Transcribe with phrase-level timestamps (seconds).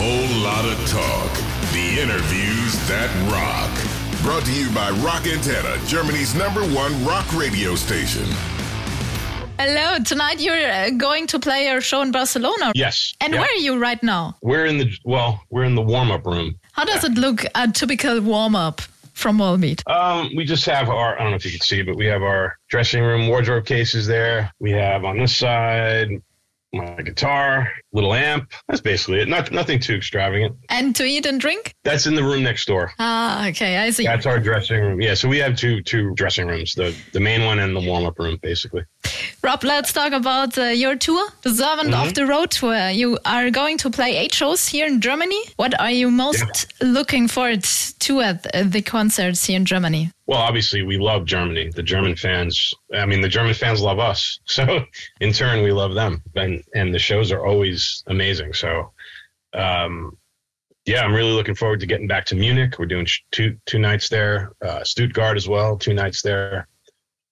[0.00, 1.32] whole lot of talk.
[1.72, 3.72] The interviews that rock.
[4.22, 8.24] Brought to you by Rock Antenne, Germany's number one rock radio station.
[9.58, 12.72] Hello, tonight you're uh, going to play your show in Barcelona.
[12.74, 13.14] Yes.
[13.20, 13.40] And Yeah.
[13.40, 14.36] where are you right now?
[14.42, 16.54] We're in the well, we're in the warm up room.
[16.72, 18.80] How does it look a typical warm up
[19.14, 19.82] from Wallmeet?
[19.90, 22.22] Um, we just have our I don't know if you can see, but we have
[22.22, 24.52] our dressing room wardrobe cases there.
[24.60, 26.08] We have on this side
[26.72, 28.52] my guitar, little amp.
[28.68, 29.28] That's basically it.
[29.28, 30.56] Not nothing too extravagant.
[30.78, 31.74] And to eat and drink?
[31.84, 32.92] That's in the room next door.
[32.98, 34.04] Ah, okay, I see.
[34.04, 35.00] That's our dressing room.
[35.00, 38.04] Yeah, so we have two two dressing rooms, the the main one and the warm
[38.04, 38.84] up room, basically.
[39.42, 42.08] Rob, let's talk about uh, your tour, the Servant Mm-hmm.
[42.08, 42.90] of the Road tour.
[42.90, 45.40] You are going to play eight shows here in Germany.
[45.56, 47.64] What are you most looking forward
[48.00, 50.10] to at uh, the concerts here in Germany?
[50.26, 51.70] Well, obviously, we love Germany.
[51.74, 54.38] The German fans, I mean, the German fans love us.
[54.46, 54.84] So,
[55.20, 56.22] in turn, we love them.
[56.34, 58.52] And, and the shows are always amazing.
[58.54, 58.92] So,
[59.54, 60.16] um,
[60.88, 62.78] yeah, I'm really looking forward to getting back to Munich.
[62.78, 66.66] We're doing two, two nights there, uh, Stuttgart as well, two nights there.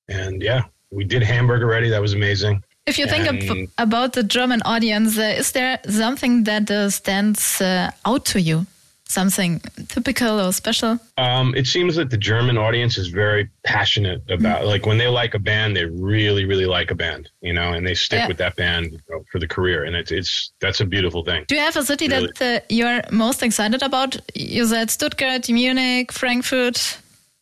[0.08, 1.88] And yeah, we did Hamburg already.
[1.88, 2.62] That was amazing.
[2.86, 7.60] If you think ab- about the German audience, uh, is there something that uh, stands
[7.60, 8.66] uh, out to you?
[9.08, 10.98] Something typical or special?
[11.16, 15.34] Um, it seems that the German audience is very passionate about like when they like
[15.34, 18.28] a band, they really, really like a band, you know, and they stick Yeah.
[18.28, 21.44] with that band you know, for the career, and it's it's that's a beautiful thing.
[21.46, 22.30] Do you have a city Really?
[22.40, 24.16] that uh, you're most excited about?
[24.34, 26.98] You said Stuttgart, Munich, Frankfurt,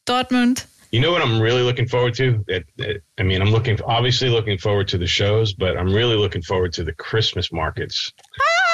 [0.07, 0.67] Dortmund.
[0.93, 2.45] You know what I'm really looking forward to?
[2.47, 6.15] It, it, I mean, I'm looking obviously looking forward to the shows, but I'm really
[6.15, 8.13] looking forward to the Christmas markets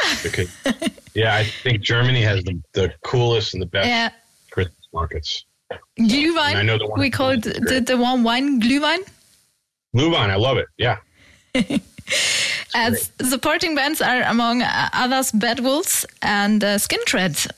[0.22, 0.50] because
[1.14, 4.10] yeah, I think Germany has the, the coolest and the best Yeah.
[4.50, 5.44] Christmas markets.
[5.98, 6.56] Glühwein.
[6.56, 8.98] I know the one- we call it the, the warm wine Glühwein.
[9.94, 10.66] Luban, I love it.
[10.78, 10.98] Yeah.
[12.74, 17.48] As supporting bands are among uh, others Bad Wolves and uh, Skindred.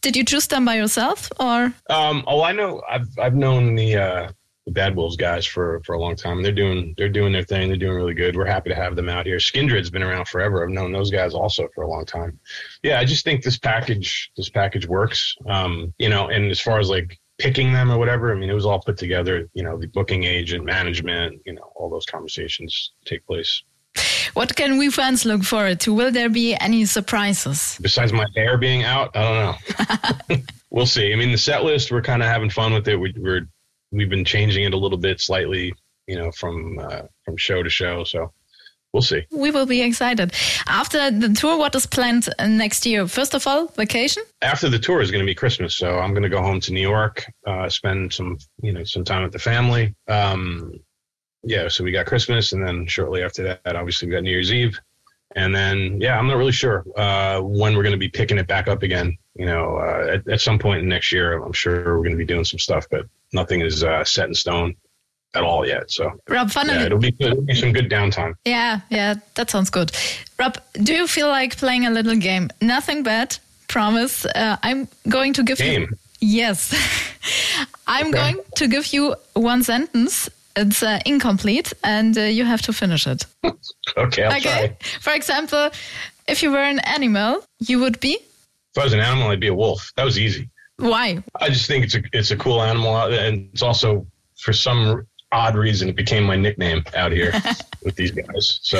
[0.00, 1.72] Did you choose them by yourself or?
[1.90, 2.82] Um, oh, I know.
[2.88, 4.28] I've I've known the uh,
[4.66, 6.42] the Bad Wolves guys for for a long time.
[6.42, 7.68] They're doing they're doing their thing.
[7.68, 8.36] They're doing really good.
[8.36, 9.38] We're happy to have them out here.
[9.38, 10.62] Skindred's been around forever.
[10.62, 12.38] I've known those guys also for a long time.
[12.82, 15.36] Yeah, I just think this package this package works.
[15.48, 18.54] Um, you know, and as far as like picking them or whatever, I mean, it
[18.54, 19.48] was all put together.
[19.54, 23.62] You know, the booking agent, management, you know, all those conversations take place.
[24.34, 25.94] What can we fans look forward to?
[25.94, 27.78] Will there be any surprises?
[27.80, 30.36] Besides my hair being out, I don't know.
[30.70, 31.12] we'll see.
[31.12, 32.96] I mean, the set list, we're kind of having fun with it.
[32.96, 33.48] We, we're
[33.96, 35.74] we've been changing it a little bit, slightly,
[36.06, 38.04] you know, from uh, from show to show.
[38.04, 38.32] So
[38.92, 39.22] we'll see.
[39.30, 40.32] We will be excited.
[40.66, 43.08] After the tour, what is planned uh, next year?
[43.08, 44.22] First of all, vacation?
[44.42, 46.72] After the tour is going to be Christmas, so I'm going to go home to
[46.72, 49.94] New York, uh, spend some you know some time with the family.
[50.08, 50.72] Um,
[51.42, 54.52] yeah, so we got Christmas, and then shortly after that, obviously we got New Year's
[54.52, 54.78] Eve,
[55.36, 58.48] and then yeah, I'm not really sure uh, when we're going to be picking it
[58.48, 59.16] back up again.
[59.34, 62.24] You know, uh, at, at some point next year, I'm sure we're going to be
[62.24, 64.74] doing some stuff, but nothing is uh, set in stone
[65.34, 65.90] at all yet.
[65.90, 67.32] So Rob, finally, yeah, it'll be good.
[67.32, 68.34] It'll be some good downtime.
[68.46, 69.92] Yeah, yeah, that sounds good.
[70.38, 72.48] Rob, do you feel like playing a little game?
[72.62, 73.36] Nothing bad,
[73.68, 74.24] promise.
[74.24, 75.66] Uh, I'm going to give you.
[75.80, 75.88] Game.
[76.20, 76.72] Yes.
[77.86, 78.18] I'm Okay.
[78.32, 80.30] going to give you one sentence.
[80.56, 83.26] It's uh, incomplete, and uh, you have to finish it.
[83.98, 84.40] Okay, I'll okay?
[84.40, 84.76] try.
[85.00, 85.70] For example,
[86.28, 88.14] if you were an animal, you would be.
[88.74, 89.90] If I was an animal, I'd be a wolf.
[89.96, 90.50] That was easy.
[90.78, 91.22] Why?
[91.40, 94.06] I just think it's a it's a cool animal, and it's also
[94.36, 97.32] for some odd reason it became my nickname out here
[97.84, 98.60] with these guys.
[98.62, 98.78] So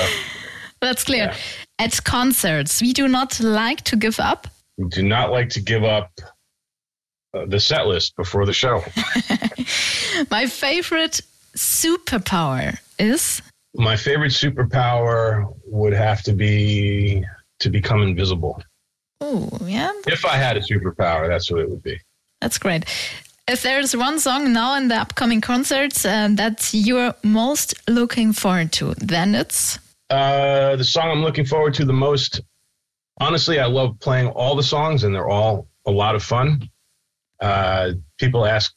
[0.83, 1.27] That's clear.
[1.33, 1.37] Yeah.
[1.79, 4.49] At concerts, we do not like to give up.
[4.77, 6.11] we do not like to give up
[7.33, 8.83] uh, the set list before the show.
[10.31, 11.21] My favorite
[11.57, 13.43] superpower is.
[13.75, 17.25] My favorite superpower would have to be
[17.61, 18.63] to become invisible.
[19.21, 21.99] Oh, yeah, If I had a superpower, that's what it would be.
[22.41, 22.85] That's great.
[23.49, 28.73] If there's one song now in the upcoming concerts uh, that you're most looking forward
[28.73, 29.79] to, then it's
[30.11, 32.41] Uh, the song I'm looking forward to the most,
[33.21, 36.69] honestly, I love playing all the songs, and they're all a lot of fun.
[37.41, 38.75] Uh, people ask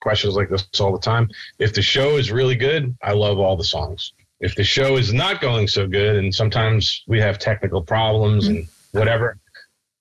[0.00, 1.28] questions like this all the time.
[1.58, 4.12] If the show is really good, I love all the songs.
[4.40, 8.66] If the show is not going so good, and sometimes we have technical problems and
[8.92, 9.38] whatever,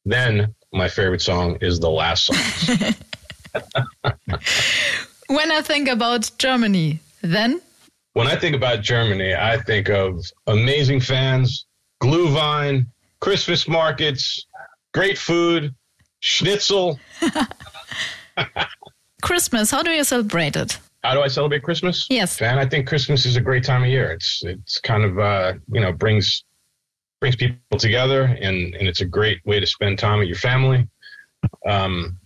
[0.06, 2.94] then my favorite song is the last song.
[5.28, 7.62] when I think about Germany, then
[8.14, 11.66] when I think about Germany, I think of amazing fans,
[12.02, 12.88] Glühwein,
[13.20, 14.46] Christmas markets,
[14.94, 15.76] great food,
[16.20, 17.00] schnitzel.
[19.22, 20.80] Christmas, how do you celebrate it?
[21.04, 22.08] How do I celebrate Christmas?
[22.10, 22.42] Yes.
[22.42, 24.12] And I think Christmas is a great time of year.
[24.12, 26.44] It's it's kind of uh, you know brings
[27.22, 30.88] brings people together, and and it's a great way to spend time with your family.
[31.68, 32.18] Um,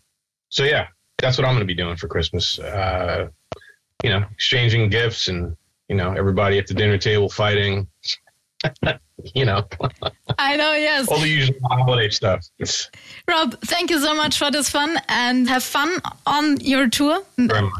[0.49, 0.87] so yeah,
[1.19, 2.57] that's what I'm going to be doing for Christmas.
[2.59, 3.27] Uh,
[4.03, 5.55] you know, exchanging gifts and
[5.87, 7.87] you know everybody at the dinner table fighting.
[9.35, 9.67] you know.
[10.37, 11.07] I know, yes.
[11.07, 12.45] All the usual holiday stuff.
[13.27, 17.23] Rob, thank you so much for this fun and have fun on your tour.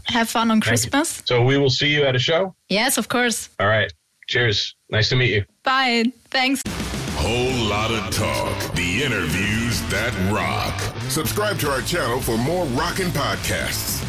[0.06, 1.22] Have fun on Christmas.
[1.26, 2.56] So we will see you at a show?
[2.70, 3.50] Yes, of course.
[3.60, 3.92] All right.
[4.28, 4.76] Cheers.
[4.90, 5.46] Nice to meet you.
[5.64, 6.06] Bye.
[6.30, 6.62] Thanks.
[7.16, 8.76] Whole lot of talk.
[8.76, 10.80] The interviews that rock.
[11.10, 14.04] Subscribe to our channel for more rockin' podcasts.